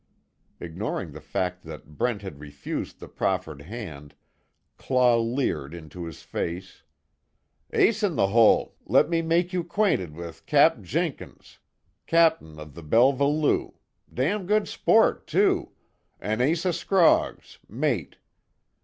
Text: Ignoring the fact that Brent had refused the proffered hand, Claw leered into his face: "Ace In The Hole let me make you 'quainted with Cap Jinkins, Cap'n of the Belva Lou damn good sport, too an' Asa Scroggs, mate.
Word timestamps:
Ignoring 0.59 1.11
the 1.11 1.21
fact 1.21 1.61
that 1.65 1.95
Brent 1.95 2.23
had 2.23 2.39
refused 2.39 2.99
the 2.99 3.07
proffered 3.07 3.61
hand, 3.61 4.15
Claw 4.75 5.17
leered 5.19 5.75
into 5.75 6.05
his 6.05 6.23
face: 6.23 6.81
"Ace 7.71 8.01
In 8.01 8.15
The 8.15 8.29
Hole 8.29 8.75
let 8.87 9.09
me 9.11 9.21
make 9.21 9.53
you 9.53 9.63
'quainted 9.63 10.15
with 10.15 10.47
Cap 10.47 10.81
Jinkins, 10.81 11.59
Cap'n 12.07 12.57
of 12.59 12.73
the 12.73 12.81
Belva 12.81 13.25
Lou 13.25 13.75
damn 14.11 14.47
good 14.47 14.67
sport, 14.67 15.27
too 15.27 15.69
an' 16.19 16.41
Asa 16.41 16.73
Scroggs, 16.73 17.59
mate. 17.69 18.15